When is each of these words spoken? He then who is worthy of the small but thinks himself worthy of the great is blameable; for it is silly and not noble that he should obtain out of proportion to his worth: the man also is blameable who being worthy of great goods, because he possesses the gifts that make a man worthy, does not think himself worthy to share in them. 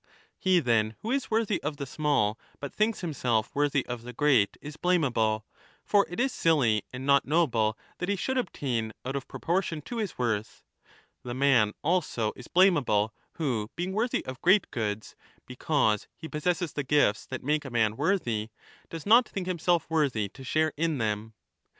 He 0.39 0.59
then 0.59 0.95
who 1.01 1.11
is 1.11 1.29
worthy 1.29 1.61
of 1.61 1.77
the 1.77 1.85
small 1.85 2.39
but 2.59 2.73
thinks 2.73 3.01
himself 3.01 3.53
worthy 3.53 3.85
of 3.85 4.01
the 4.01 4.13
great 4.13 4.57
is 4.59 4.75
blameable; 4.75 5.45
for 5.85 6.07
it 6.09 6.19
is 6.19 6.33
silly 6.33 6.81
and 6.91 7.05
not 7.05 7.25
noble 7.27 7.77
that 7.99 8.09
he 8.09 8.15
should 8.15 8.35
obtain 8.39 8.93
out 9.05 9.15
of 9.15 9.27
proportion 9.27 9.79
to 9.83 9.97
his 9.97 10.17
worth: 10.17 10.63
the 11.21 11.35
man 11.35 11.73
also 11.83 12.33
is 12.35 12.47
blameable 12.47 13.13
who 13.33 13.69
being 13.75 13.91
worthy 13.93 14.25
of 14.25 14.41
great 14.41 14.71
goods, 14.71 15.15
because 15.45 16.07
he 16.17 16.27
possesses 16.27 16.73
the 16.73 16.81
gifts 16.81 17.27
that 17.27 17.43
make 17.43 17.63
a 17.63 17.69
man 17.69 17.95
worthy, 17.95 18.49
does 18.89 19.05
not 19.05 19.29
think 19.29 19.45
himself 19.45 19.87
worthy 19.87 20.27
to 20.29 20.43
share 20.43 20.73
in 20.77 20.97
them. 20.97 21.35